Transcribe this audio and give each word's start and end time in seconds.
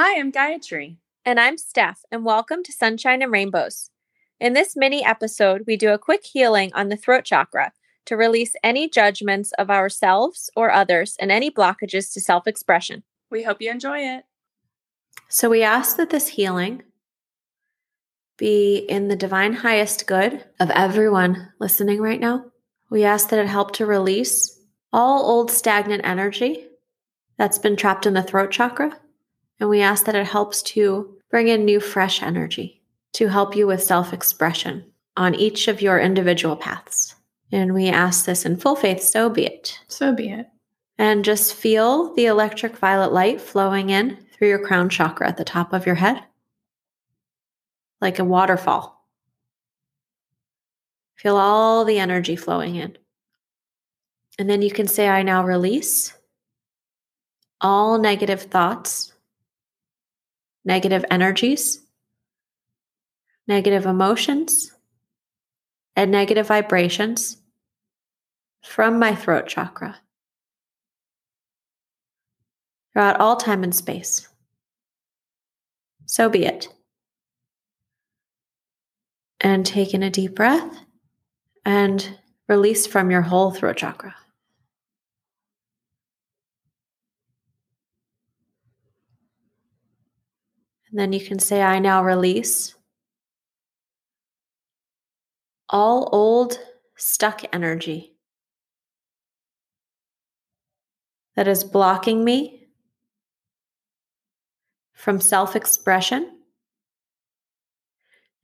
Hi, 0.00 0.16
I'm 0.16 0.30
Gayatri. 0.30 0.98
And 1.24 1.40
I'm 1.40 1.58
Steph, 1.58 2.04
and 2.12 2.24
welcome 2.24 2.62
to 2.62 2.72
Sunshine 2.72 3.20
and 3.20 3.32
Rainbows. 3.32 3.90
In 4.38 4.52
this 4.52 4.76
mini 4.76 5.04
episode, 5.04 5.64
we 5.66 5.76
do 5.76 5.90
a 5.92 5.98
quick 5.98 6.24
healing 6.24 6.70
on 6.72 6.88
the 6.88 6.96
throat 6.96 7.24
chakra 7.24 7.72
to 8.06 8.16
release 8.16 8.54
any 8.62 8.88
judgments 8.88 9.50
of 9.58 9.70
ourselves 9.70 10.50
or 10.54 10.70
others 10.70 11.16
and 11.18 11.32
any 11.32 11.50
blockages 11.50 12.12
to 12.12 12.20
self 12.20 12.46
expression. 12.46 13.02
We 13.28 13.42
hope 13.42 13.60
you 13.60 13.72
enjoy 13.72 13.98
it. 13.98 14.22
So, 15.28 15.50
we 15.50 15.64
ask 15.64 15.96
that 15.96 16.10
this 16.10 16.28
healing 16.28 16.84
be 18.36 18.76
in 18.76 19.08
the 19.08 19.16
divine 19.16 19.52
highest 19.52 20.06
good 20.06 20.44
of 20.60 20.70
everyone 20.70 21.48
listening 21.58 22.00
right 22.00 22.20
now. 22.20 22.44
We 22.88 23.02
ask 23.02 23.30
that 23.30 23.40
it 23.40 23.48
help 23.48 23.72
to 23.72 23.84
release 23.84 24.60
all 24.92 25.28
old 25.28 25.50
stagnant 25.50 26.02
energy 26.04 26.68
that's 27.36 27.58
been 27.58 27.74
trapped 27.74 28.06
in 28.06 28.14
the 28.14 28.22
throat 28.22 28.52
chakra. 28.52 28.96
And 29.60 29.68
we 29.68 29.80
ask 29.80 30.04
that 30.06 30.14
it 30.14 30.26
helps 30.26 30.62
to 30.62 31.16
bring 31.30 31.48
in 31.48 31.64
new, 31.64 31.80
fresh 31.80 32.22
energy 32.22 32.80
to 33.14 33.28
help 33.28 33.56
you 33.56 33.66
with 33.66 33.82
self 33.82 34.12
expression 34.12 34.84
on 35.16 35.34
each 35.34 35.68
of 35.68 35.82
your 35.82 35.98
individual 35.98 36.56
paths. 36.56 37.14
And 37.50 37.74
we 37.74 37.88
ask 37.88 38.24
this 38.24 38.44
in 38.44 38.56
full 38.56 38.76
faith, 38.76 39.02
so 39.02 39.30
be 39.30 39.46
it. 39.46 39.80
So 39.88 40.14
be 40.14 40.30
it. 40.30 40.46
And 40.98 41.24
just 41.24 41.54
feel 41.54 42.14
the 42.14 42.26
electric 42.26 42.76
violet 42.76 43.12
light 43.12 43.40
flowing 43.40 43.90
in 43.90 44.18
through 44.32 44.48
your 44.48 44.64
crown 44.64 44.88
chakra 44.88 45.28
at 45.28 45.36
the 45.36 45.44
top 45.44 45.72
of 45.72 45.86
your 45.86 45.94
head, 45.94 46.22
like 48.00 48.18
a 48.18 48.24
waterfall. 48.24 49.06
Feel 51.16 51.36
all 51.36 51.84
the 51.84 51.98
energy 51.98 52.36
flowing 52.36 52.76
in. 52.76 52.96
And 54.38 54.48
then 54.48 54.62
you 54.62 54.70
can 54.70 54.86
say, 54.86 55.08
I 55.08 55.22
now 55.22 55.44
release 55.44 56.16
all 57.60 57.98
negative 57.98 58.42
thoughts, 58.42 59.12
negative 60.68 61.02
energies, 61.10 61.80
negative 63.48 63.86
emotions, 63.86 64.70
and 65.96 66.10
negative 66.10 66.46
vibrations 66.46 67.38
from 68.62 68.98
my 68.98 69.14
throat 69.14 69.46
chakra 69.48 69.96
throughout 72.92 73.18
all 73.18 73.36
time 73.36 73.64
and 73.64 73.74
space. 73.74 74.28
So 76.04 76.28
be 76.28 76.44
it. 76.44 76.68
And 79.40 79.64
take 79.64 79.94
in 79.94 80.02
a 80.02 80.10
deep 80.10 80.34
breath 80.34 80.80
and 81.64 82.18
release 82.46 82.86
from 82.86 83.10
your 83.10 83.22
whole 83.22 83.52
throat 83.52 83.78
chakra. 83.78 84.14
And 90.90 90.98
then 90.98 91.12
you 91.12 91.20
can 91.20 91.38
say, 91.38 91.62
I 91.62 91.78
now 91.78 92.02
release 92.02 92.74
all 95.68 96.08
old 96.12 96.58
stuck 96.96 97.42
energy 97.52 98.14
that 101.36 101.46
is 101.46 101.62
blocking 101.62 102.24
me 102.24 102.68
from 104.94 105.20
self 105.20 105.54
expression 105.54 106.38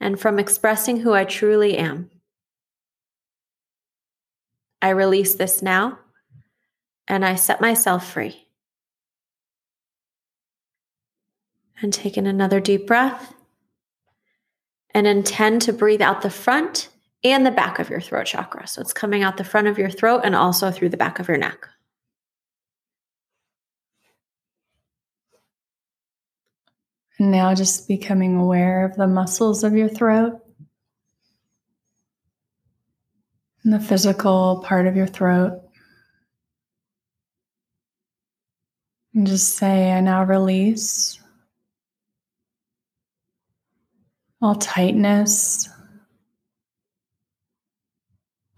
and 0.00 0.20
from 0.20 0.38
expressing 0.38 1.00
who 1.00 1.12
I 1.12 1.24
truly 1.24 1.78
am. 1.78 2.10
I 4.82 4.90
release 4.90 5.34
this 5.34 5.62
now 5.62 5.98
and 7.08 7.24
I 7.24 7.36
set 7.36 7.60
myself 7.60 8.12
free. 8.12 8.43
And 11.84 11.92
take 11.92 12.16
in 12.16 12.26
another 12.26 12.60
deep 12.60 12.86
breath 12.86 13.34
and 14.94 15.06
intend 15.06 15.60
to 15.62 15.72
breathe 15.74 16.00
out 16.00 16.22
the 16.22 16.30
front 16.30 16.88
and 17.22 17.44
the 17.44 17.50
back 17.50 17.78
of 17.78 17.90
your 17.90 18.00
throat 18.00 18.24
chakra. 18.24 18.66
So 18.66 18.80
it's 18.80 18.94
coming 18.94 19.22
out 19.22 19.36
the 19.36 19.44
front 19.44 19.66
of 19.66 19.76
your 19.76 19.90
throat 19.90 20.22
and 20.24 20.34
also 20.34 20.70
through 20.70 20.88
the 20.88 20.96
back 20.96 21.18
of 21.18 21.28
your 21.28 21.36
neck. 21.36 21.68
And 27.18 27.30
now 27.30 27.54
just 27.54 27.86
becoming 27.86 28.34
aware 28.36 28.86
of 28.86 28.96
the 28.96 29.06
muscles 29.06 29.62
of 29.62 29.74
your 29.74 29.90
throat 29.90 30.40
and 33.62 33.74
the 33.74 33.78
physical 33.78 34.62
part 34.64 34.86
of 34.86 34.96
your 34.96 35.06
throat. 35.06 35.60
And 39.12 39.26
just 39.26 39.56
say, 39.56 39.92
I 39.92 40.00
now 40.00 40.24
release 40.24 41.20
all 44.44 44.54
tightness, 44.56 45.70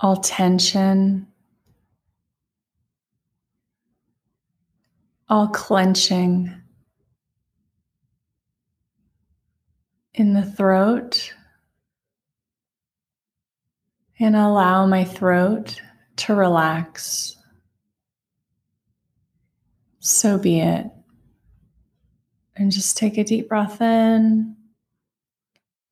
all 0.00 0.16
tension, 0.16 1.28
all 5.28 5.46
clenching 5.46 6.52
in 10.12 10.34
the 10.34 10.42
throat. 10.42 11.32
And 14.18 14.34
allow 14.34 14.86
my 14.86 15.04
throat 15.04 15.80
to 16.16 16.34
relax. 16.34 17.36
So 20.00 20.36
be 20.36 20.58
it. 20.58 20.86
And 22.56 22.72
just 22.72 22.96
take 22.96 23.18
a 23.18 23.24
deep 23.24 23.48
breath 23.48 23.80
in 23.80 24.56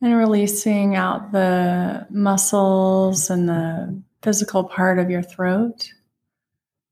and 0.05 0.19
releasing 0.19 0.97
out 0.97 1.33
the 1.33 2.07
muscles 2.11 3.31
and 3.31 3.49
the 3.49 4.03
physical 4.21 4.63
part 4.63 4.99
of 4.99 5.09
your 5.09 5.23
throat, 5.23 5.91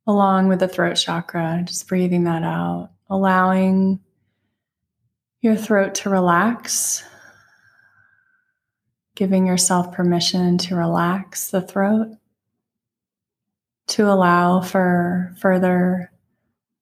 along 0.07 0.49
with 0.49 0.61
the 0.61 0.67
throat 0.67 0.95
chakra, 0.95 1.63
just 1.67 1.87
breathing 1.87 2.25
that 2.25 2.43
out, 2.43 2.89
allowing 3.11 4.01
your 5.43 5.55
throat 5.55 5.95
to 5.95 6.09
relax, 6.09 7.05
giving 9.15 9.47
yourself 9.47 9.93
permission 9.93 10.57
to 10.57 10.75
relax 10.75 11.51
the 11.51 11.61
throat, 11.61 12.17
to 13.89 14.11
allow 14.11 14.63
for 14.63 15.35
further 15.39 16.11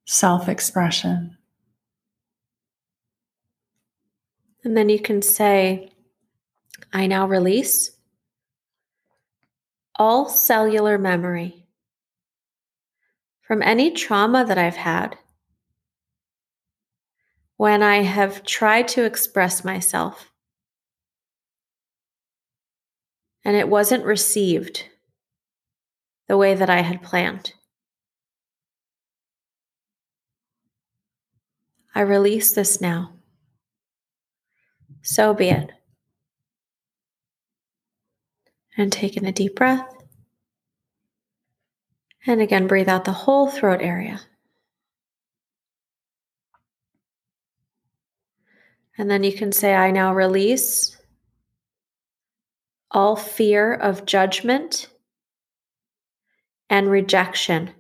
self 0.07 0.49
expression. 0.49 1.37
And 4.63 4.77
then 4.77 4.89
you 4.89 5.01
can 5.01 5.23
say, 5.23 5.91
I 6.93 7.07
now 7.07 7.27
release 7.27 7.93
all 9.97 10.29
cellular 10.29 10.99
memory 10.99 11.67
from 13.43 13.63
any 13.63 13.93
trauma 13.93 14.45
that 14.45 14.59
I've 14.59 14.77
had 14.77 15.17
when 17.57 17.83
I 17.83 17.97
have 18.03 18.45
tried 18.45 18.89
to 18.89 19.05
express 19.05 19.65
myself 19.65 20.31
and 23.45 23.57
it 23.57 23.69
wasn't 23.69 24.05
received 24.05 24.85
the 26.29 26.37
way 26.37 26.55
that 26.55 26.71
I 26.71 26.81
had 26.81 27.03
planned. 27.03 27.53
I 31.95 32.01
release 32.01 32.53
this 32.53 32.81
now. 32.81 33.13
So 35.03 35.35
be 35.35 35.51
it 35.51 35.73
and 38.81 38.93
take 38.93 39.17
in 39.17 39.27
a 39.27 39.33
deep 39.33 39.57
breath. 39.57 39.87
And 42.27 42.41
again, 42.41 42.67
breathe 42.67 42.89
out 42.89 43.05
the 43.05 43.13
whole 43.13 43.49
throat 43.49 43.81
area. 43.81 44.21
And 48.99 49.11
then 49.11 49.25
you 49.25 49.33
can 49.33 49.53
say, 49.53 49.75
I 49.75 49.91
now 49.91 50.15
release 50.15 50.97
all 52.91 53.17
fear 53.17 53.73
of 53.73 54.05
judgment 54.05 54.89
and 56.69 56.91
rejection 56.91 57.71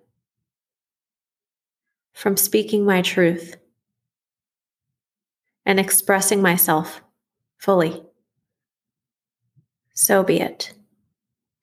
from 2.12 2.36
speaking 2.36 2.84
my 2.84 3.02
truth 3.02 3.56
and 5.66 5.78
expressing 5.78 6.40
myself 6.40 7.02
fully. 7.58 8.02
So 9.94 10.22
be 10.22 10.40
it. 10.40 10.72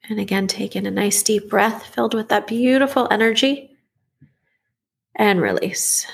And 0.09 0.19
again, 0.19 0.47
take 0.47 0.75
in 0.75 0.85
a 0.85 0.91
nice 0.91 1.21
deep 1.21 1.49
breath 1.49 1.85
filled 1.85 2.13
with 2.13 2.29
that 2.29 2.47
beautiful 2.47 3.07
energy 3.11 3.71
and 5.15 5.41
release. 5.41 6.05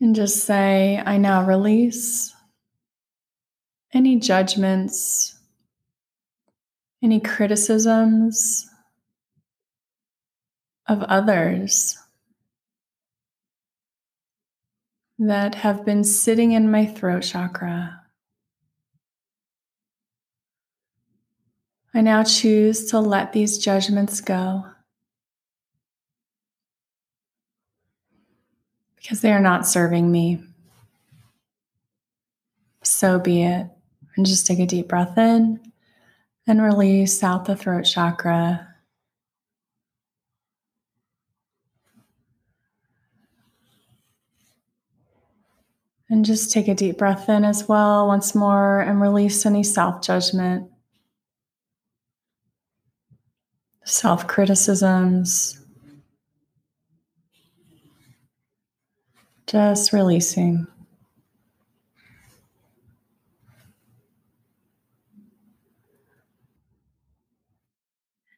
And 0.00 0.14
just 0.14 0.44
say, 0.44 1.02
I 1.04 1.16
now 1.16 1.44
release 1.44 2.34
any 3.92 4.18
judgments, 4.18 5.38
any 7.02 7.20
criticisms 7.20 8.68
of 10.88 11.02
others 11.04 11.96
that 15.18 15.54
have 15.56 15.84
been 15.84 16.04
sitting 16.04 16.52
in 16.52 16.70
my 16.70 16.86
throat 16.86 17.22
chakra. 17.22 18.01
I 21.94 22.00
now 22.00 22.22
choose 22.22 22.90
to 22.90 23.00
let 23.00 23.32
these 23.32 23.58
judgments 23.58 24.20
go 24.20 24.64
because 28.96 29.20
they 29.20 29.32
are 29.32 29.40
not 29.40 29.66
serving 29.66 30.10
me. 30.10 30.42
So 32.82 33.18
be 33.18 33.42
it. 33.42 33.66
And 34.16 34.24
just 34.24 34.46
take 34.46 34.58
a 34.58 34.66
deep 34.66 34.88
breath 34.88 35.18
in 35.18 35.60
and 36.46 36.62
release 36.62 37.22
out 37.22 37.44
the 37.44 37.56
throat 37.56 37.82
chakra. 37.82 38.68
And 46.08 46.24
just 46.24 46.52
take 46.52 46.68
a 46.68 46.74
deep 46.74 46.98
breath 46.98 47.28
in 47.28 47.44
as 47.44 47.68
well, 47.68 48.06
once 48.06 48.34
more, 48.34 48.80
and 48.80 49.00
release 49.00 49.46
any 49.46 49.62
self 49.62 50.02
judgment, 50.02 50.71
self 53.84 54.26
criticisms. 54.26 55.58
Just 59.46 59.92
releasing. 59.92 60.66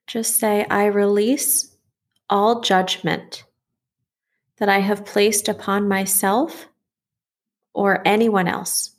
Just 0.06 0.38
say, 0.38 0.64
I 0.70 0.87
release 0.87 1.76
all 2.31 2.61
judgment 2.61 3.44
that 4.58 4.69
I 4.69 4.79
have 4.79 5.05
placed 5.05 5.49
upon 5.49 5.88
myself 5.88 6.69
or 7.75 8.06
anyone 8.06 8.47
else. 8.47 8.93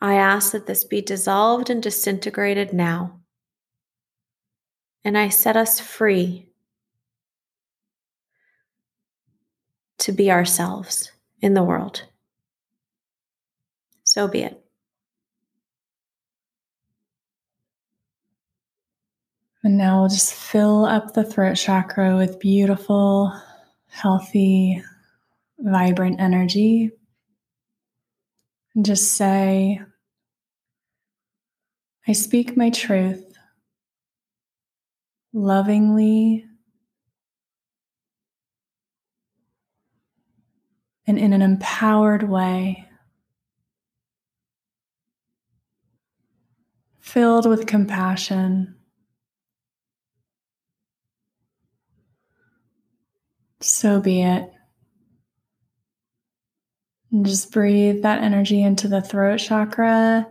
I 0.00 0.14
ask 0.14 0.50
that 0.52 0.66
this 0.66 0.82
be 0.82 1.00
dissolved 1.00 1.70
and 1.70 1.80
disintegrated 1.80 2.72
now. 2.72 3.21
And 5.04 5.18
I 5.18 5.28
set 5.28 5.56
us 5.56 5.80
free 5.80 6.48
to 9.98 10.12
be 10.12 10.30
ourselves 10.30 11.10
in 11.40 11.54
the 11.54 11.62
world. 11.62 12.04
So 14.04 14.28
be 14.28 14.42
it. 14.42 14.62
And 19.64 19.78
now 19.78 20.00
we'll 20.00 20.08
just 20.08 20.34
fill 20.34 20.84
up 20.84 21.14
the 21.14 21.22
throat 21.22 21.54
chakra 21.54 22.16
with 22.16 22.40
beautiful, 22.40 23.32
healthy, 23.88 24.82
vibrant 25.58 26.20
energy. 26.20 26.90
And 28.74 28.84
just 28.84 29.12
say, 29.12 29.80
I 32.08 32.12
speak 32.12 32.56
my 32.56 32.70
truth 32.70 33.31
lovingly 35.32 36.46
and 41.06 41.18
in 41.18 41.32
an 41.32 41.42
empowered 41.42 42.22
way, 42.22 42.88
filled 47.00 47.46
with 47.46 47.66
compassion. 47.66 48.76
So 53.60 54.00
be 54.00 54.22
it. 54.22 54.50
And 57.10 57.26
just 57.26 57.52
breathe 57.52 58.02
that 58.02 58.22
energy 58.22 58.62
into 58.62 58.88
the 58.88 59.02
throat 59.02 59.36
chakra 59.38 60.30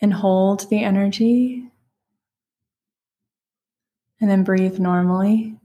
and 0.00 0.12
hold 0.12 0.68
the 0.68 0.82
energy. 0.82 1.69
And 4.20 4.30
then 4.30 4.44
breathe 4.44 4.78
normally. 4.78 5.56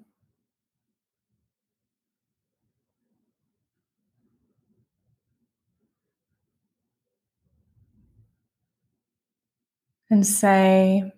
And 10.10 10.26
say, 10.26 11.12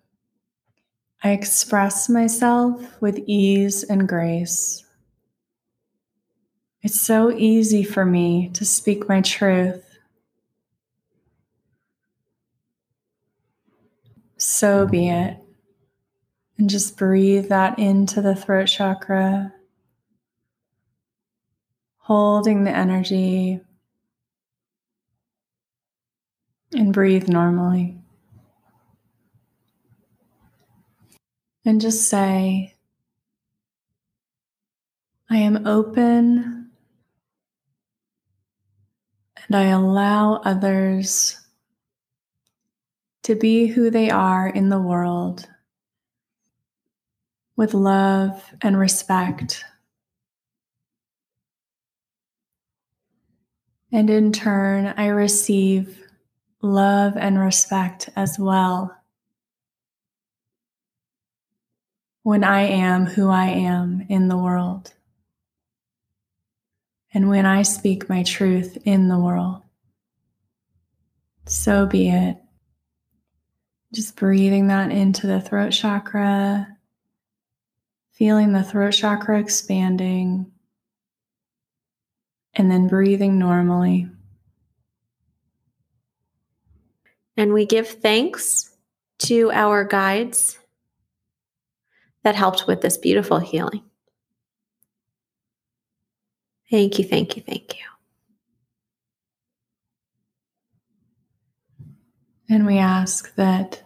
I 1.24 1.32
express 1.32 2.10
myself 2.10 3.02
with 3.02 3.20
ease 3.28 3.84
and 3.84 4.08
grace. 4.08 4.84
It's 6.82 7.00
so 7.00 7.32
easy 7.32 7.84
for 7.84 8.06
me 8.06 8.50
to 8.54 8.64
speak 8.64 9.10
my 9.10 9.22
truth. 9.22 9.84
So 14.38 14.88
be 14.88 15.10
it. 15.10 15.47
And 16.58 16.70
just 16.70 16.98
breathe 16.98 17.50
that 17.50 17.78
into 17.78 18.22
the 18.22 18.36
throat 18.36 18.66
chakra, 18.66 19.54
holding 21.98 22.64
the 22.64 22.72
energy, 22.72 23.60
and 26.74 26.92
breathe 26.92 27.28
normally. 27.28 27.98
And 31.64 31.80
just 31.80 32.10
say, 32.10 32.74
I 35.30 35.38
am 35.38 35.68
open 35.68 36.72
and 39.36 39.56
I 39.56 39.66
allow 39.66 40.36
others 40.36 41.40
to 43.24 43.36
be 43.36 43.68
who 43.68 43.90
they 43.90 44.10
are 44.10 44.48
in 44.48 44.70
the 44.70 44.80
world 44.80 45.48
with 47.58 47.74
love 47.74 48.42
and 48.62 48.80
respect. 48.80 49.66
And 53.92 54.10
in 54.10 54.32
turn, 54.32 54.94
I 54.96 55.08
receive 55.08 56.02
love 56.62 57.18
and 57.18 57.40
respect 57.40 58.10
as 58.16 58.38
well 58.40 58.96
when 62.24 62.44
I 62.44 62.62
am 62.62 63.06
who 63.06 63.30
I 63.30 63.46
am 63.46 64.06
in 64.10 64.28
the 64.28 64.38
world 64.38 64.94
and 67.14 67.30
when 67.30 67.46
I 67.46 67.62
speak 67.62 68.10
my 68.10 68.24
truth 68.24 68.78
in 68.84 69.08
the 69.08 69.18
world. 69.18 69.62
So 71.46 71.86
be 71.86 72.10
it. 72.10 72.38
Just 73.94 74.18
breathing 74.18 74.68
that 74.68 74.92
into 74.92 75.26
the 75.26 75.40
throat 75.40 75.72
chakra, 75.72 76.77
feeling 78.18 78.52
the 78.52 78.64
throat 78.64 78.92
chakra 78.92 79.40
expanding, 79.40 80.52
and 82.56 82.72
then 82.72 82.88
breathing 82.88 83.38
normally. 83.38 84.10
And 87.36 87.54
we 87.54 87.68
give 87.68 87.88
thanks 87.88 88.72
to 89.20 89.52
our 89.52 89.84
guides 89.84 90.58
that 92.24 92.34
helped 92.34 92.66
with 92.66 92.82
this 92.82 92.98
beautiful 92.98 93.38
healing. 93.38 93.84
Thank 96.72 96.98
you, 96.98 97.06
thank 97.06 97.36
you, 97.38 97.44
thank 97.44 97.76
you. 97.76 97.84
And 102.50 102.66
we 102.66 102.78
ask 102.80 103.36
that 103.36 103.84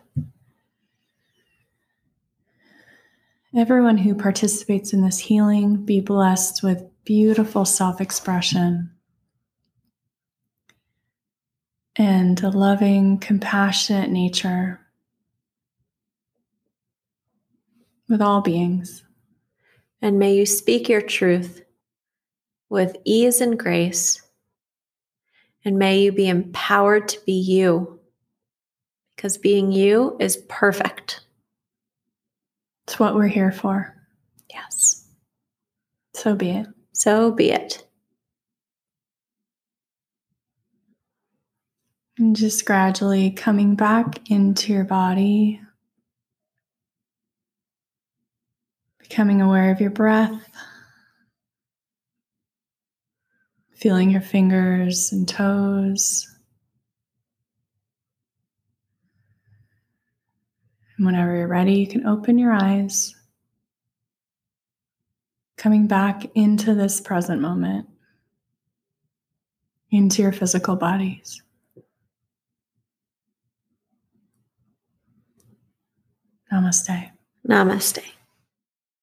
everyone 3.55 3.97
who 3.97 4.15
participates 4.15 4.93
in 4.93 5.01
this 5.01 5.19
healing 5.19 5.83
be 5.83 5.99
blessed 5.99 6.63
with 6.63 6.83
beautiful 7.03 7.65
self 7.65 7.99
expression 7.99 8.91
and 11.95 12.41
a 12.43 12.49
loving, 12.49 13.17
compassionate 13.17 14.09
nature 14.09 14.79
with 18.07 18.21
all 18.21 18.41
beings. 18.41 19.03
And 20.01 20.17
may 20.17 20.35
you 20.35 20.45
speak 20.45 20.89
your 20.89 21.01
truth 21.01 21.61
with 22.69 22.95
ease 23.05 23.41
and 23.41 23.59
grace. 23.59 24.21
And 25.63 25.77
may 25.77 25.99
you 25.99 26.11
be 26.11 26.27
empowered 26.27 27.07
to 27.09 27.19
be 27.25 27.33
you, 27.33 27.99
because 29.15 29.37
being 29.37 29.71
you 29.71 30.17
is 30.19 30.37
perfect. 30.49 31.20
It's 32.87 32.99
what 32.99 33.15
we're 33.15 33.27
here 33.27 33.51
for. 33.51 33.95
Yes. 34.51 35.07
So 36.13 36.35
be 36.35 36.51
it. 36.51 36.67
So 36.93 37.31
be 37.31 37.51
it. 37.51 37.85
And 42.17 42.35
just 42.35 42.65
gradually 42.65 43.31
coming 43.31 43.75
back 43.75 44.29
into 44.29 44.73
your 44.73 44.83
body, 44.83 45.61
becoming 48.99 49.41
aware 49.41 49.71
of 49.71 49.81
your 49.81 49.91
breath. 49.91 50.47
feeling 53.81 54.11
your 54.11 54.21
fingers 54.21 55.11
and 55.11 55.27
toes. 55.27 56.30
Whenever 61.01 61.35
you're 61.35 61.47
ready, 61.47 61.73
you 61.73 61.87
can 61.87 62.05
open 62.05 62.37
your 62.37 62.51
eyes, 62.51 63.15
coming 65.57 65.87
back 65.87 66.25
into 66.35 66.75
this 66.75 67.01
present 67.01 67.41
moment, 67.41 67.87
into 69.89 70.21
your 70.21 70.31
physical 70.31 70.75
bodies. 70.75 71.41
Namaste. 76.53 77.09
Namaste. 77.47 78.03